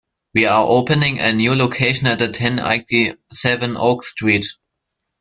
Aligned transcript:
We 0.33 0.47
are 0.47 0.65
opening 0.65 1.17
the 1.17 1.25
a 1.27 1.31
new 1.33 1.53
location 1.53 2.07
at 2.07 2.33
ten 2.33 2.57
eighty-seven 2.57 3.77
Oak 3.77 4.03
Street. 4.03 4.45